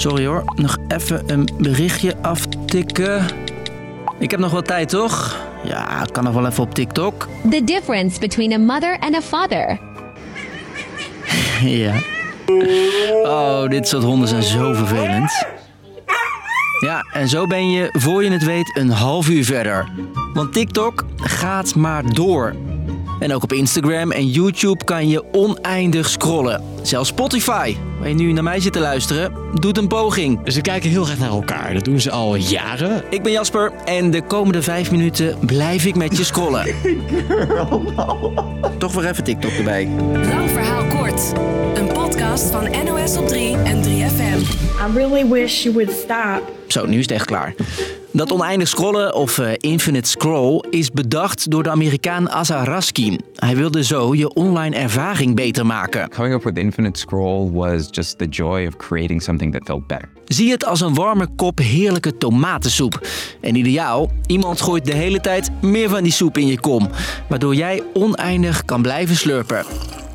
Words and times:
Sorry 0.00 0.26
hoor, 0.26 0.42
nog 0.54 0.76
even 0.88 1.22
een 1.26 1.48
berichtje 1.58 2.16
aftikken. 2.22 3.26
Ik 4.18 4.30
heb 4.30 4.40
nog 4.40 4.50
wel 4.50 4.62
tijd, 4.62 4.88
toch? 4.88 5.36
Ja, 5.64 6.02
ik 6.02 6.12
kan 6.12 6.24
nog 6.24 6.34
wel 6.34 6.46
even 6.46 6.62
op 6.62 6.74
TikTok. 6.74 7.28
The 7.50 7.64
difference 7.64 8.20
between 8.20 8.52
a 8.52 8.58
mother 8.58 8.98
and 8.98 9.14
a 9.14 9.20
father. 9.20 9.78
Ja. 11.60 11.94
Oh, 13.24 13.68
dit 13.68 13.88
soort 13.88 14.02
honden 14.02 14.28
zijn 14.28 14.42
zo 14.42 14.72
vervelend. 14.72 15.46
Ja, 16.80 17.06
en 17.12 17.28
zo 17.28 17.46
ben 17.46 17.70
je, 17.70 17.88
voor 17.92 18.24
je 18.24 18.30
het 18.30 18.44
weet, 18.44 18.76
een 18.76 18.90
half 18.90 19.28
uur 19.28 19.44
verder. 19.44 19.88
Want 20.34 20.52
TikTok 20.52 21.04
gaat 21.16 21.74
maar 21.74 22.14
door. 22.14 22.54
En 23.20 23.34
ook 23.34 23.42
op 23.42 23.52
Instagram 23.52 24.10
en 24.10 24.26
YouTube 24.26 24.84
kan 24.84 25.08
je 25.08 25.24
oneindig 25.32 26.08
scrollen. 26.08 26.62
Zelfs 26.82 27.08
Spotify, 27.08 27.76
waar 27.98 28.08
je 28.08 28.14
nu 28.14 28.32
naar 28.32 28.42
mij 28.42 28.60
zit 28.60 28.72
te 28.72 28.80
luisteren, 28.80 29.32
doet 29.54 29.78
een 29.78 29.88
poging. 29.88 30.40
Ze 30.44 30.60
kijken 30.60 30.90
heel 30.90 31.04
graag 31.04 31.18
naar 31.18 31.30
elkaar. 31.30 31.74
Dat 31.74 31.84
doen 31.84 32.00
ze 32.00 32.10
al 32.10 32.34
jaren. 32.34 33.02
Ik 33.10 33.22
ben 33.22 33.32
Jasper 33.32 33.72
en 33.84 34.10
de 34.10 34.22
komende 34.22 34.62
vijf 34.62 34.90
minuten 34.90 35.36
blijf 35.46 35.84
ik 35.84 35.94
met 35.94 36.16
je 36.16 36.24
scrollen. 36.24 36.64
Toch 38.78 38.92
weer 38.92 39.06
even 39.06 39.24
TikTok 39.24 39.50
erbij. 39.50 39.88
Lang 40.12 40.50
verhaal 40.50 40.86
kort. 40.86 41.32
Een 41.74 41.86
podcast 41.86 42.09
van 42.38 42.70
NOS 42.84 43.16
op 43.16 43.28
3 43.28 43.56
en 43.56 43.82
3FM. 43.82 44.40
I 44.88 44.92
really 44.94 45.28
wish 45.28 45.62
you 45.62 45.74
would 45.74 45.92
stop. 45.92 46.52
Zo, 46.66 46.86
nu 46.86 46.96
is 46.96 47.02
het 47.02 47.10
echt 47.10 47.24
klaar. 47.24 47.54
Dat 48.12 48.32
oneindig 48.32 48.68
scrollen, 48.68 49.14
of 49.14 49.38
eh, 49.38 49.52
infinite 49.56 50.08
scroll, 50.08 50.64
is 50.70 50.90
bedacht 50.90 51.50
door 51.50 51.62
de 51.62 51.70
Amerikaan 51.70 52.30
Asa 52.30 52.64
Raskin. 52.64 53.20
Hij 53.34 53.56
wilde 53.56 53.84
zo 53.84 54.14
je 54.14 54.34
online 54.34 54.76
ervaring 54.76 55.34
beter 55.34 55.66
maken. 55.66 56.08
Coming 56.08 56.34
up 56.34 56.42
with 56.42 56.58
Infinite 56.58 56.98
Scroll 56.98 57.50
was 57.50 57.88
just 57.90 58.18
the 58.18 58.26
joy 58.26 58.66
of 58.66 58.76
creating 58.76 59.22
something 59.22 59.52
that 59.52 59.62
felt 59.64 59.86
better. 59.86 60.08
Zie 60.24 60.50
het 60.50 60.64
als 60.64 60.80
een 60.80 60.94
warme 60.94 61.28
kop 61.36 61.58
heerlijke 61.58 62.16
tomatensoep. 62.16 63.06
En 63.40 63.54
ideaal, 63.54 64.10
iemand 64.26 64.60
gooit 64.60 64.84
de 64.84 64.94
hele 64.94 65.20
tijd 65.20 65.50
meer 65.62 65.88
van 65.88 66.02
die 66.02 66.12
soep 66.12 66.38
in 66.38 66.46
je 66.46 66.60
kom, 66.60 66.88
waardoor 67.28 67.54
jij 67.54 67.82
oneindig 67.92 68.64
kan 68.64 68.82
blijven 68.82 69.16
slurpen. 69.16 69.64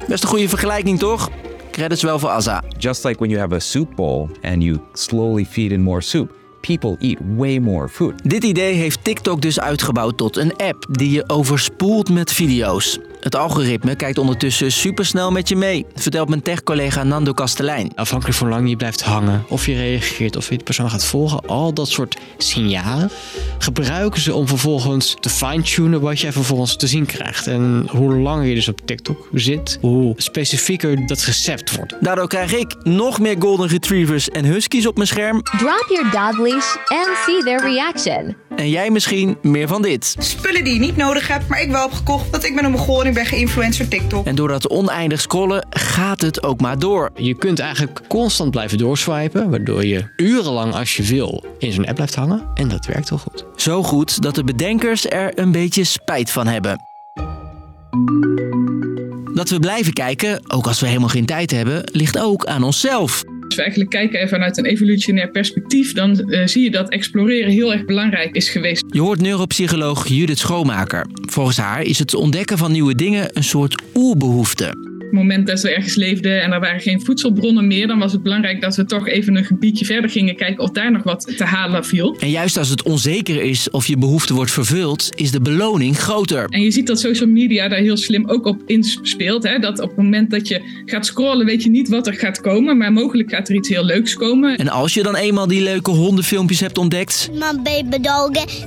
Best 0.08 0.24
een 0.24 0.30
goede 0.30 0.50
vergelijking, 0.50 1.00
toch? 1.00 1.30
Credits 1.76 2.04
wel 2.04 2.20
voor 2.20 2.30
Asa. 2.30 2.64
Just 2.78 3.04
like 3.04 3.20
when 3.20 3.30
you 3.30 3.42
have 3.42 3.56
a 3.56 3.60
soup 3.60 3.96
bowl 3.96 4.30
and 4.42 4.64
you 4.64 4.80
slowly 4.94 5.46
feed 5.46 5.72
in 5.72 5.82
more 5.82 6.02
soup, 6.02 6.34
people 6.60 6.96
eat 7.00 7.20
way 7.36 7.60
more 7.60 7.90
food. 7.90 8.14
Dit 8.30 8.44
idee 8.44 8.74
heeft 8.74 9.04
TikTok 9.04 9.42
dus 9.42 9.60
uitgebouwd 9.60 10.18
tot 10.18 10.38
een 10.38 10.56
app 10.56 10.86
die 10.90 11.12
je 11.12 11.24
overspoelt 11.30 12.10
met 12.10 12.32
video's. 12.32 13.00
Het 13.26 13.36
algoritme 13.36 13.96
kijkt 13.96 14.18
ondertussen 14.18 14.72
supersnel 14.72 15.32
met 15.32 15.50
je 15.50 15.56
mee, 15.56 15.86
vertelt 15.96 16.30
mijn 16.30 16.42
tech-collega 16.42 17.04
Nando 17.04 17.34
Kastelein. 17.34 17.92
Afhankelijk 17.96 18.38
van 18.38 18.48
hoe 18.48 18.56
lang 18.56 18.70
je 18.70 18.76
blijft 18.76 19.02
hangen, 19.02 19.46
of 19.50 19.66
je 19.66 19.76
reageert, 19.76 20.36
of 20.36 20.50
je 20.50 20.58
de 20.58 20.64
persoon 20.64 20.90
gaat 20.90 21.06
volgen, 21.06 21.48
al 21.48 21.74
dat 21.74 21.88
soort 21.88 22.18
signalen 22.38 23.10
gebruiken 23.58 24.22
ze 24.22 24.34
om 24.34 24.48
vervolgens 24.48 25.16
te 25.20 25.30
fine-tunen 25.30 26.02
wat 26.02 26.20
jij 26.20 26.32
vervolgens 26.32 26.76
te 26.76 26.88
zien 26.88 27.06
krijgt. 27.06 27.48
En 27.48 27.88
hoe 27.90 28.16
langer 28.16 28.46
je 28.46 28.56
dus 28.56 28.68
op 28.68 28.82
TikTok 28.86 29.30
zit, 29.34 29.78
hoe 29.82 30.14
specifieker 30.18 31.08
dat 31.08 31.24
recept 31.24 31.76
wordt. 31.76 31.96
Daardoor 32.00 32.28
krijg 32.28 32.54
ik 32.54 32.76
nog 32.84 33.20
meer 33.20 33.36
golden 33.40 33.68
retrievers 33.68 34.30
en 34.30 34.46
huskies 34.46 34.88
op 34.88 34.96
mijn 34.96 35.08
scherm 35.08 35.42
Drop 35.42 35.86
your 35.90 36.12
dog 36.12 36.48
leash 36.48 36.76
and 36.88 37.18
see 37.26 37.44
their 37.44 37.62
reaction. 37.62 38.36
En 38.56 38.70
jij 38.70 38.90
misschien 38.90 39.38
meer 39.42 39.68
van 39.68 39.82
dit. 39.82 40.16
spullen 40.20 40.64
die 40.64 40.74
je 40.74 40.80
niet 40.80 40.96
nodig 40.96 41.28
hebt, 41.28 41.48
maar 41.48 41.62
ik 41.62 41.72
wel 41.72 41.82
heb 41.82 41.92
gekocht. 41.92 42.30
Want 42.30 42.46
ik 42.46 42.56
ben 42.56 42.66
een 42.66 42.72
Mongool 42.72 43.02
en 43.02 43.08
ik 43.08 43.14
ben 43.14 43.26
geïnfluencer 43.26 43.88
TikTok. 43.88 44.26
En 44.26 44.36
door 44.36 44.48
dat 44.48 44.70
oneindig 44.70 45.22
scrollen 45.22 45.68
gaat 45.70 46.22
het 46.22 46.44
ook 46.44 46.62
maar 46.62 46.80
door. 46.80 47.10
Je 47.16 47.36
kunt 47.36 47.60
eigenlijk 47.60 48.02
constant 48.08 48.52
blijven 48.52 48.78
doorswipen, 48.78 49.50
waardoor 49.50 49.86
je 49.86 50.14
urenlang 50.18 50.74
als 50.74 50.98
je 50.98 51.04
wil 51.04 51.44
in 51.58 51.72
zo'n 51.72 51.86
app 51.86 51.96
blijft 51.96 52.16
hangen. 52.16 52.48
En 52.54 52.68
dat 52.68 52.86
werkt 52.86 53.10
wel 53.10 53.20
goed. 53.20 53.46
Zo 53.56 53.84
goed 53.84 54.22
dat 54.22 54.36
de 54.36 54.44
bedenkers 54.44 55.10
er 55.10 55.40
een 55.40 55.52
beetje 55.52 55.84
spijt 55.84 56.32
van 56.32 56.48
hebben. 56.48 56.80
Dat 59.34 59.50
we 59.50 59.60
blijven 59.60 59.94
kijken, 59.94 60.52
ook 60.52 60.68
als 60.68 60.80
we 60.80 60.88
helemaal 60.88 61.10
geen 61.10 61.26
tijd 61.26 61.52
hebben, 61.52 61.82
ligt 61.92 62.20
ook 62.20 62.46
aan 62.46 62.64
onszelf. 62.64 63.24
Als 63.56 63.64
we 63.66 63.72
eigenlijk 63.72 64.10
kijken 64.10 64.30
vanuit 64.30 64.58
een 64.58 64.66
evolutionair 64.66 65.30
perspectief, 65.30 65.94
dan 65.94 66.20
eh, 66.20 66.48
zie 66.48 66.64
je 66.64 66.72
dat 66.72 66.90
exploreren 66.90 67.52
heel 67.52 67.74
erg 67.74 67.86
belangrijk 67.86 68.36
is 68.36 68.50
geweest. 68.50 68.84
Je 68.90 69.02
hoort 69.02 69.22
neuropsycholoog 69.22 70.08
Judith 70.08 70.38
Schoonmaker. 70.38 71.06
Volgens 71.30 71.58
haar 71.58 71.82
is 71.82 72.00
het 72.00 72.14
ontdekken 72.14 72.58
van 72.58 72.72
nieuwe 72.72 72.96
dingen 72.96 73.30
een 73.34 73.44
soort 73.44 73.82
oerbehoefte. 73.94 74.85
Op 75.06 75.12
het 75.12 75.20
moment 75.20 75.48
dat 75.48 75.62
we 75.62 75.70
ergens 75.70 75.96
leefden 75.96 76.42
en 76.42 76.52
er 76.52 76.60
waren 76.60 76.80
geen 76.80 77.02
voedselbronnen 77.02 77.68
meer, 77.68 77.88
dan 77.88 78.00
was 78.00 78.12
het 78.12 78.24
belangrijk 78.24 78.62
dat 78.62 78.76
we 78.76 78.86
toch 78.86 79.08
even 79.08 79.36
een 79.36 79.46
gebiedje 79.46 79.86
verder 79.86 80.10
gingen 80.10 80.36
kijken 80.36 80.64
of 80.64 80.72
daar 80.72 80.92
nog 80.92 81.04
wat 81.04 81.38
te 81.38 81.44
halen 81.44 81.86
viel. 81.86 82.16
En 82.20 82.30
juist 82.30 82.58
als 82.58 82.70
het 82.70 82.84
onzeker 82.84 83.44
is 83.44 83.70
of 83.70 83.88
je 83.88 83.98
behoefte 83.98 84.34
wordt 84.34 84.52
vervuld, 84.52 85.10
is 85.16 85.32
de 85.32 85.42
beloning 85.42 85.98
groter. 85.98 86.46
En 86.50 86.62
je 86.62 86.72
ziet 86.72 86.88
dat 86.88 87.00
social 87.00 87.30
media 87.30 87.68
daar 87.68 87.80
heel 87.80 87.98
slim 87.98 88.30
ook 88.30 88.46
op 88.46 88.62
inspeelt. 88.66 89.44
Hè? 89.44 89.60
Dat 89.60 89.80
op 89.80 89.88
het 89.88 89.98
moment 89.98 90.32
dat 90.32 90.48
je 90.48 90.82
gaat 90.86 91.06
scrollen, 91.06 91.46
weet 91.46 91.64
je 91.64 91.70
niet 91.70 91.90
wat 91.90 92.08
er 92.08 92.14
gaat 92.14 92.42
komen, 92.42 92.78
maar 92.78 92.94
mogelijk 92.94 93.30
gaat 93.30 93.50
er 93.50 93.56
iets 93.56 93.70
heel 93.70 93.86
leuks 93.86 94.16
komen. 94.16 94.58
En 94.58 94.70
als 94.70 94.94
je 94.94 95.04
dan 95.04 95.16
eenmaal 95.16 95.48
die 95.48 95.62
leuke 95.62 95.92
hondenfilmpjes 95.92 96.60
hebt 96.60 96.78
ontdekt, 96.78 97.30
mijn 97.40 97.64
baby. 97.64 98.04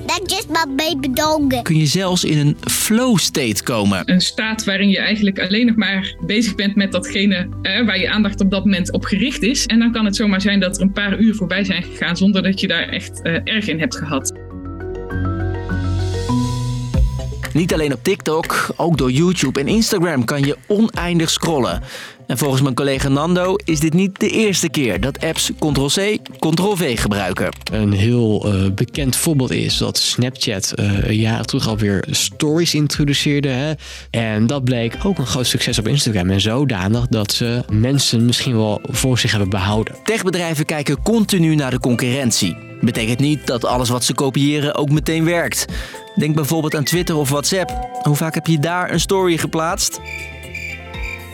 Dat 0.07 0.23
is 0.25 0.45
mijn 0.51 0.77
baby 0.77 1.13
doggen. 1.13 1.63
kun 1.63 1.77
je 1.77 1.87
zelfs 1.87 2.25
in 2.25 2.39
een 2.39 2.57
flow 2.61 3.19
state 3.19 3.63
komen. 3.63 4.03
Een 4.05 4.21
staat 4.21 4.65
waarin 4.65 4.89
je 4.89 4.99
eigenlijk 4.99 5.41
alleen 5.41 5.67
nog 5.67 5.77
maar 5.77 6.15
bezig 6.29 6.55
bent 6.55 6.75
met 6.75 6.93
datgene 6.93 7.49
waar 7.63 7.99
je 7.99 8.11
aandacht 8.11 8.41
op 8.41 8.51
dat 8.51 8.65
moment 8.65 8.93
op 8.93 9.05
gericht 9.05 9.43
is. 9.43 9.67
En 9.67 9.79
dan 9.79 9.93
kan 9.93 10.05
het 10.05 10.17
zomaar 10.17 10.41
zijn 10.41 10.61
dat 10.61 10.77
er 10.77 10.83
een 10.83 10.93
paar 10.93 11.19
uur 11.19 11.35
voorbij 11.35 11.65
zijn 11.65 11.83
gegaan 11.83 12.17
zonder 12.17 12.43
dat 12.43 12.61
je 12.61 12.67
daar 12.67 12.89
echt 12.89 13.23
eh, 13.23 13.35
erg 13.45 13.69
in 13.69 13.79
hebt 13.79 13.97
gehad. 13.97 14.33
Niet 17.53 17.73
alleen 17.73 17.93
op 17.93 18.03
TikTok, 18.03 18.67
ook 18.77 18.99
door 18.99 19.11
YouTube 19.11 19.61
en 19.61 19.69
Instagram 19.69 20.25
kan 20.25 20.43
je 20.43 20.57
oneindig 20.67 21.31
scrollen. 21.31 21.83
En 22.29 22.39
volgens 22.39 22.63
mijn 22.63 22.75
collega 22.75 23.09
Nando 23.09 23.55
is 23.65 23.81
dit 23.81 23.95
niet 23.95 24.21
de 24.21 24.29
eerste 24.29 24.69
keer 24.69 25.01
dat 25.01 25.25
apps 25.25 25.51
Ctrl-C, 25.59 26.19
Ctrl-V 26.39 27.01
gebruiken. 27.01 27.49
Een 27.73 27.93
heel 27.93 28.45
eh, 28.45 28.71
bekend 28.71 29.17
voorbeeld 29.17 29.51
is 29.51 29.79
dat 29.79 29.99
Snapchat 29.99 30.73
eh 30.73 31.11
jaren 31.11 31.47
terug 31.47 31.69
alweer 31.69 32.05
stories 32.11 32.75
introduceerde. 32.75 33.49
Hè? 33.49 33.73
En 34.11 34.47
dat 34.47 34.65
bleek 34.65 34.97
ook 35.03 35.19
een 35.19 35.27
groot 35.27 35.47
succes 35.47 35.79
op 35.79 35.89
Instagram. 35.89 36.31
En 36.31 36.41
zodanig 36.41 37.07
dat 37.07 37.33
ze 37.33 37.65
mensen 37.73 38.25
misschien 38.25 38.57
wel 38.57 38.81
voor 38.83 39.19
zich 39.19 39.31
hebben 39.31 39.51
behouden. 39.51 39.95
Techbedrijven 40.05 40.65
kijken 40.65 41.03
continu 41.03 41.55
naar 41.55 41.71
de 41.71 41.81
concurrentie. 41.81 42.57
Betekent 42.81 43.19
niet 43.19 43.47
dat 43.47 43.65
alles 43.65 43.89
wat 43.89 44.05
ze 44.05 44.15
kopiëren 44.15 44.75
ook 44.75 44.91
meteen 44.91 45.25
werkt. 45.25 45.65
Denk 46.15 46.35
bijvoorbeeld 46.35 46.75
aan 46.75 46.85
Twitter 46.85 47.17
of 47.17 47.29
WhatsApp. 47.29 47.89
Hoe 48.03 48.17
vaak 48.17 48.35
heb 48.35 48.47
je 48.47 48.59
daar 48.59 48.93
een 48.93 49.01
story 49.01 49.37
geplaatst? 49.37 50.01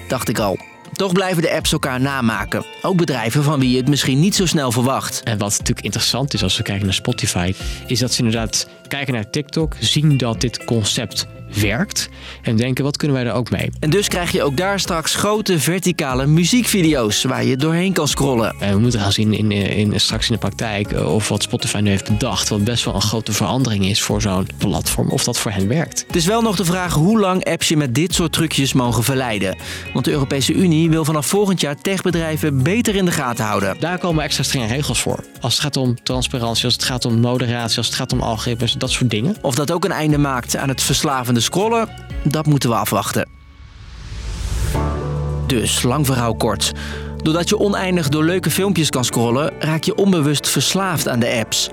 Dacht 0.09 0.29
ik 0.29 0.39
al. 0.39 0.74
Toch 0.95 1.13
blijven 1.13 1.43
de 1.43 1.53
apps 1.55 1.73
elkaar 1.73 2.01
namaken. 2.01 2.65
Ook 2.83 2.97
bedrijven 2.97 3.43
van 3.43 3.61
wie 3.61 3.71
je 3.71 3.77
het 3.77 3.89
misschien 3.89 4.21
niet 4.21 4.35
zo 4.35 4.47
snel 4.47 4.73
verwacht. 4.73 5.23
En 5.23 5.39
wat 5.39 5.51
natuurlijk 5.51 5.81
interessant 5.81 6.35
is 6.35 6.43
als 6.43 6.57
we 6.57 6.63
kijken 6.63 6.85
naar 6.85 6.95
Spotify, 6.95 7.55
is 7.87 7.99
dat 7.99 8.13
ze 8.13 8.25
inderdaad 8.25 8.69
kijken 8.89 9.15
naar 9.15 9.31
TikTok, 9.31 9.77
zien 9.81 10.17
dat 10.17 10.41
dit 10.41 10.65
concept 10.65 11.27
werkt 11.61 12.09
en 12.43 12.57
denken 12.57 12.85
wat 12.85 12.97
kunnen 12.97 13.17
wij 13.17 13.27
er 13.27 13.33
ook 13.33 13.51
mee. 13.51 13.71
En 13.81 13.91
dus 13.91 14.09
krijg 14.09 14.33
je 14.33 14.43
ook 14.43 14.57
daar 14.57 14.81
straks 14.81 15.15
grote 15.15 15.59
verticale 15.59 16.27
muziekvideo's 16.27 17.25
waar 17.25 17.45
je 17.45 17.57
doorheen 17.57 17.93
kan 17.93 18.09
scrollen. 18.09 18.55
En 18.61 18.75
we 18.75 18.81
moeten 18.81 19.01
gaan 19.01 19.13
zien 19.13 19.33
in, 19.33 19.53
in, 19.53 20.01
straks 20.01 20.27
in 20.27 20.33
de 20.33 20.39
praktijk 20.39 20.93
eh, 20.93 21.15
of 21.15 21.29
wat 21.29 21.43
Spotify 21.43 21.79
nu 21.79 21.91
heeft 21.91 22.09
bedacht, 22.09 22.49
wat 22.49 22.65
best 22.65 22.85
wel 22.85 22.95
een 22.95 23.03
grote 23.03 23.33
verandering 23.33 23.87
is 23.87 24.03
voor 24.03 24.21
zo'n 24.21 24.47
platform, 24.59 25.11
of 25.11 25.25
dat 25.25 25.39
voor 25.39 25.51
hen 25.51 25.69
werkt. 25.69 26.05
Het 26.07 26.17
is 26.17 26.27
wel 26.27 26.43
nog 26.43 26.57
de 26.57 26.65
vraag 26.65 26.95
hoe 26.95 27.21
lang 27.21 27.45
apps 27.45 27.69
je 27.69 27.77
met 27.77 27.95
dit 27.95 28.15
soort 28.15 28.33
trucjes 28.33 28.73
mogen 28.73 29.03
verleiden. 29.03 29.57
Want 29.93 30.05
de 30.05 30.11
Europese 30.11 30.53
Unie 30.53 30.91
wil 30.91 31.05
vanaf 31.05 31.27
volgend 31.27 31.61
jaar 31.61 31.77
techbedrijven 31.77 32.63
beter 32.63 32.95
in 32.95 33.05
de 33.05 33.11
gaten 33.11 33.45
houden. 33.45 33.77
Daar 33.81 33.99
komen 33.99 34.25
extra 34.25 34.43
strenge 34.43 34.67
regels 34.67 35.01
voor. 35.01 35.25
Als 35.41 35.53
het 35.53 35.63
gaat 35.63 35.77
om 35.77 36.03
transparantie, 36.03 36.65
als 36.65 36.75
het 36.75 36.85
gaat 36.85 37.05
om 37.05 37.21
moderatie, 37.21 37.77
als 37.77 37.87
het 37.87 37.97
gaat 37.97 38.13
om 38.13 38.21
algoritmes, 38.21 38.73
soort 38.91 39.11
dingen. 39.11 39.37
Of 39.41 39.55
dat 39.55 39.73
ook 39.73 39.85
een 39.85 39.93
einde 39.93 40.19
maakt 40.19 40.57
aan 40.57 40.69
het 40.69 40.83
verslavende 40.83 41.41
scrollen, 41.41 41.89
dat 42.23 42.47
moeten 42.47 42.69
we 42.69 42.77
afwachten. 42.77 43.29
Dus, 45.47 45.83
lang 45.83 46.07
verhaal 46.07 46.35
kort. 46.35 46.73
Doordat 47.17 47.49
je 47.49 47.59
oneindig 47.59 48.09
door 48.09 48.25
leuke 48.25 48.51
filmpjes 48.51 48.91
kan 48.91 49.05
scrollen, 49.05 49.53
raak 49.59 49.83
je 49.83 49.95
onbewust 49.95 50.49
verslaafd 50.49 51.09
aan 51.09 51.21
de 51.21 51.37
apps. 51.39 51.71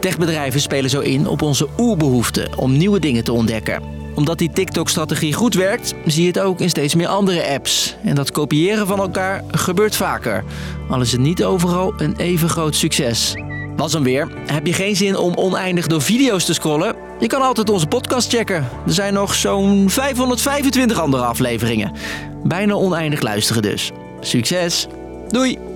Techbedrijven 0.00 0.60
spelen 0.60 0.90
zo 0.90 1.00
in 1.00 1.28
op 1.28 1.42
onze 1.42 1.68
oerbehoefte 1.78 2.48
om 2.56 2.76
nieuwe 2.76 2.98
dingen 2.98 3.24
te 3.24 3.32
ontdekken. 3.32 3.82
Omdat 4.14 4.38
die 4.38 4.50
TikTok-strategie 4.52 5.32
goed 5.32 5.54
werkt, 5.54 5.94
zie 6.06 6.22
je 6.22 6.28
het 6.28 6.38
ook 6.38 6.60
in 6.60 6.68
steeds 6.68 6.94
meer 6.94 7.06
andere 7.06 7.48
apps. 7.48 7.96
En 8.04 8.14
dat 8.14 8.30
kopiëren 8.30 8.86
van 8.86 8.98
elkaar 8.98 9.44
gebeurt 9.50 9.96
vaker. 9.96 10.44
Al 10.88 11.00
is 11.00 11.12
het 11.12 11.20
niet 11.20 11.44
overal 11.44 11.94
een 11.96 12.16
even 12.16 12.48
groot 12.48 12.74
succes. 12.74 13.34
Was 13.76 13.92
hem 13.92 14.02
weer. 14.02 14.28
Heb 14.46 14.66
je 14.66 14.72
geen 14.72 14.96
zin 14.96 15.16
om 15.16 15.34
oneindig 15.34 15.86
door 15.86 16.02
video's 16.02 16.44
te 16.44 16.54
scrollen? 16.54 16.94
Je 17.18 17.26
kan 17.26 17.42
altijd 17.42 17.70
onze 17.70 17.86
podcast 17.86 18.32
checken. 18.32 18.68
Er 18.86 18.92
zijn 18.92 19.14
nog 19.14 19.34
zo'n 19.34 19.90
525 19.90 20.98
andere 20.98 21.24
afleveringen. 21.24 21.92
Bijna 22.44 22.74
oneindig 22.74 23.20
luisteren 23.20 23.62
dus. 23.62 23.90
Succes! 24.20 24.86
Doei! 25.28 25.73